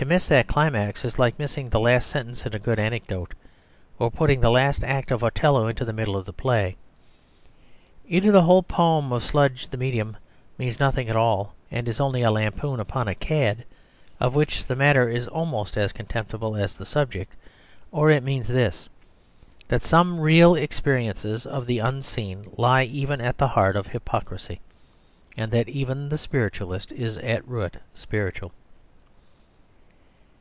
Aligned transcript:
To 0.00 0.06
miss 0.06 0.26
that 0.28 0.46
climax 0.48 1.04
is 1.04 1.18
like 1.18 1.38
missing 1.38 1.68
the 1.68 1.78
last 1.78 2.08
sentence 2.08 2.46
in 2.46 2.54
a 2.54 2.58
good 2.58 2.78
anecdote, 2.78 3.34
or 3.98 4.10
putting 4.10 4.40
the 4.40 4.48
last 4.50 4.82
act 4.82 5.10
of 5.10 5.22
Othello 5.22 5.66
into 5.66 5.84
the 5.84 5.92
middle 5.92 6.16
of 6.16 6.24
the 6.24 6.32
play. 6.32 6.76
Either 8.08 8.32
the 8.32 8.40
whole 8.44 8.62
poem 8.62 9.12
of 9.12 9.22
"Sludge 9.22 9.68
the 9.68 9.76
Medium" 9.76 10.16
means 10.56 10.80
nothing 10.80 11.10
at 11.10 11.16
all, 11.16 11.52
and 11.70 11.86
is 11.86 12.00
only 12.00 12.22
a 12.22 12.30
lampoon 12.30 12.80
upon 12.80 13.08
a 13.08 13.14
cad, 13.14 13.66
of 14.20 14.34
which 14.34 14.64
the 14.64 14.74
matter 14.74 15.06
is 15.06 15.28
almost 15.28 15.76
as 15.76 15.92
contemptible 15.92 16.56
as 16.56 16.78
the 16.78 16.86
subject, 16.86 17.34
or 17.92 18.10
it 18.10 18.22
means 18.22 18.48
this 18.48 18.88
that 19.68 19.82
some 19.82 20.18
real 20.18 20.54
experiences 20.54 21.44
of 21.44 21.66
the 21.66 21.78
unseen 21.78 22.46
lie 22.56 22.84
even 22.84 23.20
at 23.20 23.36
the 23.36 23.48
heart 23.48 23.76
of 23.76 23.88
hypocrisy, 23.88 24.62
and 25.36 25.52
that 25.52 25.68
even 25.68 26.08
the 26.08 26.16
spiritualist 26.16 26.90
is 26.90 27.18
at 27.18 27.46
root 27.46 27.76
spiritual. 27.92 28.52